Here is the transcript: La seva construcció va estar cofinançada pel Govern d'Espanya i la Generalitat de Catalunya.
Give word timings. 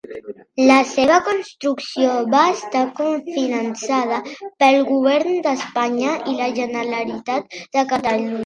La 0.69 0.77
seva 0.91 1.17
construcció 1.27 2.15
va 2.31 2.41
estar 2.53 2.81
cofinançada 3.01 4.19
pel 4.65 4.81
Govern 4.91 5.39
d'Espanya 5.49 6.19
i 6.33 6.37
la 6.43 6.51
Generalitat 6.61 7.59
de 7.79 7.87
Catalunya. 7.95 8.37